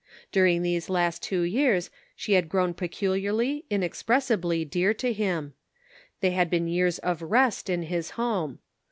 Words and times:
During 0.31 0.63
these 0.63 0.89
last 0.89 1.21
two 1.21 1.43
years 1.43 1.91
she 2.15 2.33
had 2.33 2.49
grown 2.49 2.73
peculiarly, 2.73 3.65
inexpressibly 3.69 4.65
dear 4.65 4.95
to 4.95 5.13
him; 5.13 5.53
they 6.21 6.31
had 6.31 6.49
been 6.49 6.67
years 6.67 6.97
of 6.97 7.21
rest 7.21 7.69
in 7.69 7.83
his 7.83 8.09
home. 8.17 8.57